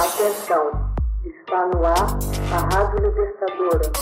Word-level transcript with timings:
Atenção, 0.00 0.64
está 1.26 1.66
no 1.66 1.84
ar 1.84 2.18
a 2.50 2.58
Rádio 2.74 3.06
Libertadora. 3.06 3.92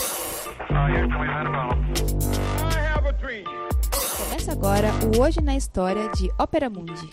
Começa 4.16 4.52
agora 4.52 4.92
o 5.04 5.18
Hoje 5.20 5.40
na 5.40 5.56
História 5.56 6.08
de 6.10 6.30
Ópera 6.38 6.70
Mundi. 6.70 7.10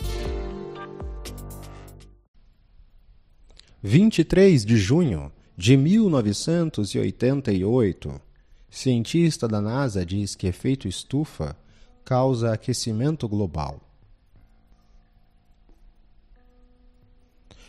23 3.81 4.63
de 4.63 4.77
junho 4.77 5.31
de 5.57 5.75
1988. 5.75 8.21
Cientista 8.69 9.47
da 9.47 9.59
NASA 9.59 10.05
diz 10.05 10.35
que 10.35 10.45
efeito 10.45 10.87
estufa 10.87 11.57
causa 12.03 12.53
aquecimento 12.53 13.27
global. 13.27 13.84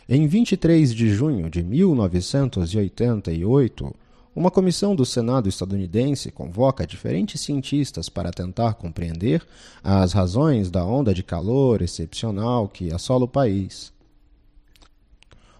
Em 0.09 0.25
23 0.25 0.95
de 0.95 1.09
junho 1.09 1.49
de 1.49 1.61
1988, 1.61 3.93
uma 4.33 4.49
comissão 4.49 4.95
do 4.95 5.05
Senado 5.05 5.49
estadunidense 5.49 6.31
convoca 6.31 6.87
diferentes 6.87 7.41
cientistas 7.41 8.07
para 8.07 8.31
tentar 8.31 8.75
compreender 8.75 9.45
as 9.83 10.13
razões 10.13 10.71
da 10.71 10.85
onda 10.85 11.13
de 11.13 11.23
calor 11.23 11.81
excepcional 11.81 12.69
que 12.69 12.93
assola 12.93 13.25
o 13.25 13.27
país. 13.27 13.91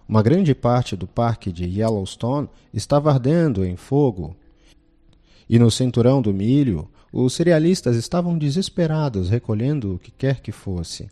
Uma 0.08 0.22
grande 0.22 0.54
parte 0.54 0.96
do 0.96 1.06
parque 1.06 1.52
de 1.52 1.66
Yellowstone 1.66 2.48
estava 2.72 3.12
ardendo 3.12 3.66
em 3.66 3.76
fogo. 3.76 4.34
E 5.46 5.58
no 5.58 5.70
cinturão 5.70 6.22
do 6.22 6.32
milho, 6.32 6.88
os 7.12 7.34
cerealistas 7.34 7.96
estavam 7.96 8.38
desesperados 8.38 9.28
recolhendo 9.28 9.96
o 9.96 9.98
que 9.98 10.10
quer 10.10 10.40
que 10.40 10.52
fosse. 10.52 11.10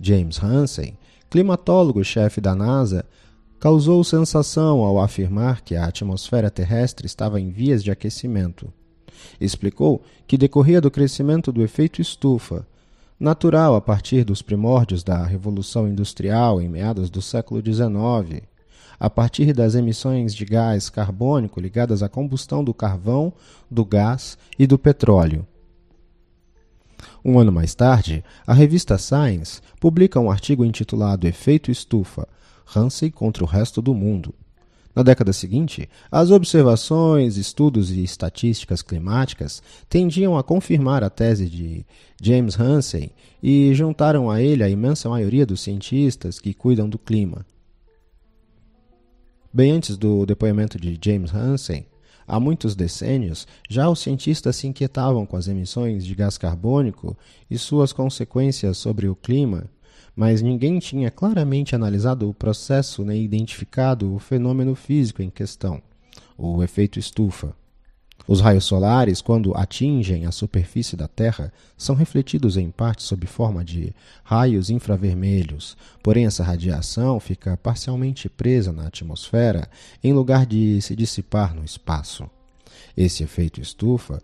James 0.00 0.42
Hansen, 0.42 0.96
climatólogo-chefe 1.28 2.40
da 2.40 2.54
NASA, 2.54 3.04
causou 3.60 4.02
sensação 4.02 4.80
ao 4.80 4.98
afirmar 4.98 5.60
que 5.60 5.76
a 5.76 5.84
atmosfera 5.84 6.50
terrestre 6.50 7.06
estava 7.06 7.38
em 7.38 7.50
vias 7.50 7.84
de 7.84 7.90
aquecimento. 7.90 8.72
Explicou 9.38 10.02
que 10.26 10.38
decorria 10.38 10.80
do 10.80 10.90
crescimento 10.90 11.52
do 11.52 11.62
efeito 11.62 12.00
estufa, 12.00 12.66
natural 13.18 13.74
a 13.74 13.80
partir 13.82 14.24
dos 14.24 14.40
primórdios 14.40 15.02
da 15.02 15.22
Revolução 15.22 15.86
Industrial 15.86 16.58
em 16.58 16.68
meados 16.70 17.10
do 17.10 17.20
século 17.20 17.60
XIX, 17.62 18.42
a 18.98 19.10
partir 19.10 19.52
das 19.52 19.74
emissões 19.74 20.34
de 20.34 20.46
gás 20.46 20.88
carbônico 20.88 21.60
ligadas 21.60 22.02
à 22.02 22.08
combustão 22.08 22.64
do 22.64 22.72
carvão, 22.72 23.30
do 23.70 23.84
gás 23.84 24.38
e 24.58 24.66
do 24.66 24.78
petróleo. 24.78 25.46
Um 27.24 27.38
ano 27.38 27.52
mais 27.52 27.74
tarde, 27.74 28.24
a 28.46 28.54
revista 28.54 28.96
Science 28.96 29.60
publica 29.78 30.18
um 30.18 30.30
artigo 30.30 30.64
intitulado 30.64 31.26
Efeito 31.26 31.70
Estufa 31.70 32.26
Hansen 32.74 33.10
contra 33.10 33.44
o 33.44 33.46
resto 33.46 33.82
do 33.82 33.94
mundo. 33.94 34.34
Na 34.94 35.02
década 35.02 35.32
seguinte, 35.32 35.88
as 36.10 36.30
observações, 36.30 37.36
estudos 37.36 37.90
e 37.90 38.02
estatísticas 38.02 38.82
climáticas 38.82 39.62
tendiam 39.88 40.36
a 40.36 40.42
confirmar 40.42 41.04
a 41.04 41.10
tese 41.10 41.48
de 41.48 41.86
James 42.20 42.58
Hansen 42.58 43.10
e 43.42 43.72
juntaram 43.74 44.28
a 44.28 44.42
ele 44.42 44.64
a 44.64 44.68
imensa 44.68 45.08
maioria 45.08 45.46
dos 45.46 45.60
cientistas 45.60 46.40
que 46.40 46.52
cuidam 46.52 46.88
do 46.88 46.98
clima. 46.98 47.46
Bem 49.52 49.72
antes 49.72 49.96
do 49.96 50.26
depoimento 50.26 50.78
de 50.78 50.98
James 51.02 51.32
Hansen, 51.34 51.86
Há 52.32 52.38
muitos 52.38 52.76
decênios, 52.76 53.44
já 53.68 53.90
os 53.90 53.98
cientistas 53.98 54.54
se 54.54 54.68
inquietavam 54.68 55.26
com 55.26 55.36
as 55.36 55.48
emissões 55.48 56.06
de 56.06 56.14
gás 56.14 56.38
carbônico 56.38 57.18
e 57.50 57.58
suas 57.58 57.92
consequências 57.92 58.78
sobre 58.78 59.08
o 59.08 59.16
clima, 59.16 59.64
mas 60.14 60.40
ninguém 60.40 60.78
tinha 60.78 61.10
claramente 61.10 61.74
analisado 61.74 62.30
o 62.30 62.32
processo 62.32 63.04
nem 63.04 63.24
identificado 63.24 64.14
o 64.14 64.20
fenômeno 64.20 64.76
físico 64.76 65.20
em 65.20 65.28
questão, 65.28 65.82
o 66.38 66.62
efeito 66.62 67.00
estufa. 67.00 67.52
Os 68.26 68.40
raios 68.40 68.64
solares, 68.64 69.20
quando 69.20 69.56
atingem 69.56 70.26
a 70.26 70.30
superfície 70.30 70.96
da 70.96 71.08
Terra, 71.08 71.52
são 71.76 71.94
refletidos 71.94 72.56
em 72.56 72.70
parte 72.70 73.02
sob 73.02 73.26
forma 73.26 73.64
de 73.64 73.92
raios 74.22 74.70
infravermelhos, 74.70 75.76
porém 76.02 76.26
essa 76.26 76.44
radiação 76.44 77.18
fica 77.18 77.56
parcialmente 77.56 78.28
presa 78.28 78.72
na 78.72 78.86
atmosfera 78.86 79.68
em 80.02 80.12
lugar 80.12 80.46
de 80.46 80.80
se 80.80 80.94
dissipar 80.94 81.54
no 81.54 81.64
espaço. 81.64 82.28
Esse 82.96 83.22
efeito 83.22 83.60
estufa 83.60 84.22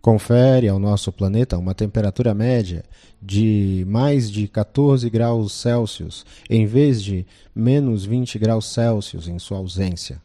confere 0.00 0.68
ao 0.68 0.80
nosso 0.80 1.12
planeta 1.12 1.56
uma 1.56 1.74
temperatura 1.74 2.34
média 2.34 2.82
de 3.20 3.84
mais 3.86 4.28
de 4.28 4.48
14 4.48 5.08
graus 5.08 5.52
Celsius, 5.52 6.26
em 6.50 6.66
vez 6.66 7.00
de 7.00 7.24
menos 7.54 8.04
20 8.04 8.38
graus 8.38 8.66
Celsius 8.66 9.28
em 9.28 9.38
sua 9.38 9.58
ausência. 9.58 10.20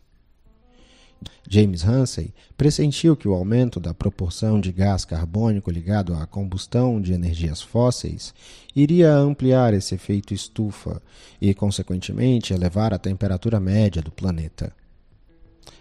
James 1.50 1.84
Hansen 1.84 2.34
pressentiu 2.58 3.16
que 3.16 3.28
o 3.28 3.34
aumento 3.34 3.80
da 3.80 3.94
proporção 3.94 4.60
de 4.60 4.72
gás 4.72 5.06
carbônico 5.06 5.72
ligado 5.72 6.14
à 6.14 6.26
combustão 6.28 7.02
de 7.02 7.14
energias 7.14 7.62
fósseis 7.62 8.34
iria 8.76 9.16
ampliar 9.16 9.74
esse 9.74 9.96
efeito 9.96 10.34
estufa 10.34 11.02
e, 11.42 11.54
consequentemente, 11.54 12.54
elevar 12.54 12.94
a 12.94 13.00
temperatura 13.00 13.60
média 13.60 14.02
do 14.02 14.12
planeta. 14.12 14.74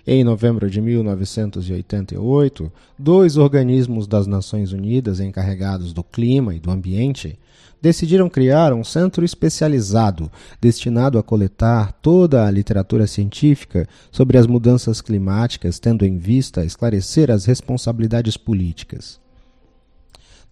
Em 0.08 0.22
novembro 0.22 0.70
de 0.70 0.80
1988, 0.80 2.72
dois 2.96 3.36
organismos 3.36 4.06
das 4.06 4.28
Nações 4.28 4.70
Unidas 4.70 5.18
encarregados 5.18 5.92
do 5.92 6.04
clima 6.04 6.54
e 6.54 6.60
do 6.60 6.70
ambiente 6.70 7.36
decidiram 7.82 8.30
criar 8.30 8.72
um 8.72 8.84
centro 8.84 9.24
especializado 9.24 10.30
destinado 10.60 11.18
a 11.18 11.24
coletar 11.24 11.90
toda 11.94 12.46
a 12.46 12.50
literatura 12.52 13.04
científica 13.08 13.88
sobre 14.12 14.38
as 14.38 14.46
mudanças 14.46 15.00
climáticas, 15.00 15.80
tendo 15.80 16.06
em 16.06 16.18
vista 16.18 16.64
esclarecer 16.64 17.28
as 17.28 17.44
responsabilidades 17.44 18.36
políticas. 18.36 19.20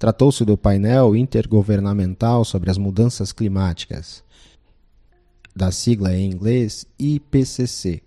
Tratou-se 0.01 0.45
do 0.45 0.57
painel 0.57 1.15
intergovernamental 1.15 2.45
sobre 2.45 2.73
as 2.73 2.77
mudanças 2.77 3.31
climáticas, 3.31 4.25
da 5.55 5.71
sigla 5.71 6.13
em 6.17 6.29
inglês 6.29 6.85
IPCC. 6.99 8.03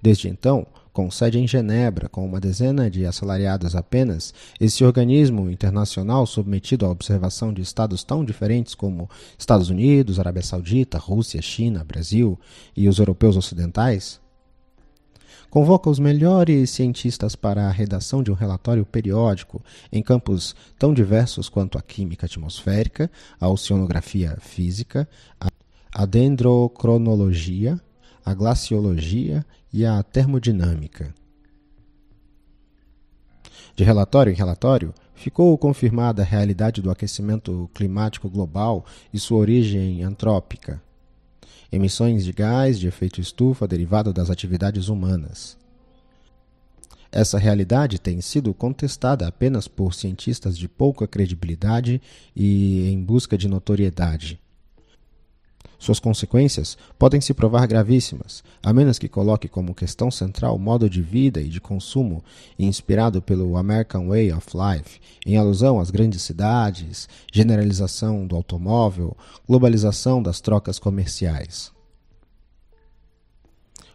Desde 0.00 0.28
então, 0.28 0.66
com 0.92 1.10
sede 1.10 1.38
em 1.38 1.46
Genebra, 1.46 2.08
com 2.08 2.26
uma 2.26 2.40
dezena 2.40 2.90
de 2.90 3.06
assalariados 3.06 3.76
apenas, 3.76 4.34
esse 4.60 4.84
organismo 4.84 5.48
internacional 5.50 6.26
submetido 6.26 6.84
à 6.86 6.90
observação 6.90 7.52
de 7.52 7.62
estados 7.62 8.02
tão 8.02 8.24
diferentes 8.24 8.74
como 8.74 9.08
Estados 9.38 9.70
Unidos, 9.70 10.18
Arábia 10.18 10.42
Saudita, 10.42 10.98
Rússia, 10.98 11.40
China, 11.40 11.84
Brasil 11.84 12.38
e 12.76 12.88
os 12.88 12.98
europeus 12.98 13.36
ocidentais, 13.36 14.20
convoca 15.50 15.88
os 15.88 15.98
melhores 15.98 16.70
cientistas 16.70 17.34
para 17.34 17.68
a 17.68 17.70
redação 17.70 18.22
de 18.22 18.30
um 18.30 18.34
relatório 18.34 18.84
periódico 18.84 19.62
em 19.92 20.02
campos 20.02 20.54
tão 20.78 20.92
diversos 20.92 21.48
quanto 21.48 21.78
a 21.78 21.82
química 21.82 22.26
atmosférica, 22.26 23.10
a 23.40 23.48
oceanografia 23.48 24.36
física, 24.40 25.08
a 25.92 26.04
dendrocronologia, 26.06 27.80
a 28.28 28.34
glaciologia 28.34 29.42
e 29.72 29.86
a 29.86 30.02
termodinâmica. 30.02 31.14
De 33.74 33.82
relatório 33.82 34.30
em 34.30 34.36
relatório, 34.36 34.92
ficou 35.14 35.56
confirmada 35.56 36.20
a 36.20 36.26
realidade 36.26 36.82
do 36.82 36.90
aquecimento 36.90 37.70
climático 37.72 38.28
global 38.28 38.84
e 39.14 39.18
sua 39.18 39.38
origem 39.38 40.02
antrópica. 40.02 40.82
Emissões 41.72 42.22
de 42.22 42.32
gás 42.32 42.78
de 42.78 42.86
efeito 42.86 43.18
estufa 43.18 43.66
derivado 43.66 44.12
das 44.12 44.28
atividades 44.28 44.88
humanas. 44.88 45.56
Essa 47.10 47.38
realidade 47.38 47.98
tem 47.98 48.20
sido 48.20 48.52
contestada 48.52 49.26
apenas 49.26 49.66
por 49.66 49.94
cientistas 49.94 50.58
de 50.58 50.68
pouca 50.68 51.06
credibilidade 51.06 52.02
e 52.36 52.90
em 52.90 53.02
busca 53.02 53.38
de 53.38 53.48
notoriedade. 53.48 54.38
Suas 55.78 56.00
consequências 56.00 56.76
podem 56.98 57.20
se 57.20 57.32
provar 57.32 57.66
gravíssimas, 57.66 58.42
a 58.60 58.72
menos 58.72 58.98
que 58.98 59.08
coloque 59.08 59.46
como 59.46 59.74
questão 59.74 60.10
central 60.10 60.56
o 60.56 60.58
modo 60.58 60.90
de 60.90 61.00
vida 61.00 61.40
e 61.40 61.48
de 61.48 61.60
consumo 61.60 62.22
inspirado 62.58 63.22
pelo 63.22 63.56
American 63.56 64.08
Way 64.08 64.32
of 64.32 64.48
Life, 64.54 65.00
em 65.24 65.36
alusão 65.36 65.78
às 65.78 65.90
grandes 65.90 66.22
cidades, 66.22 67.08
generalização 67.32 68.26
do 68.26 68.34
automóvel, 68.34 69.16
globalização 69.46 70.20
das 70.20 70.40
trocas 70.40 70.80
comerciais. 70.80 71.72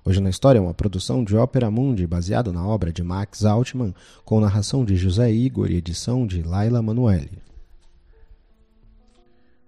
Hoje 0.06 0.21
na 0.21 0.30
História 0.30 0.59
é 0.59 0.62
uma 0.62 0.74
produção 0.74 1.24
de 1.24 1.35
Ópera 1.35 1.69
Mundi 1.71 2.07
baseada 2.07 2.51
na 2.51 2.65
obra 2.65 2.91
de 2.91 3.03
Max 3.03 3.44
Altman, 3.45 3.94
com 4.24 4.39
narração 4.39 4.83
de 4.83 4.95
José 4.95 5.31
Igor 5.31 5.69
e 5.69 5.75
edição 5.75 6.25
de 6.25 6.44
Laila 6.44 6.81
Manuelle. 6.81 7.53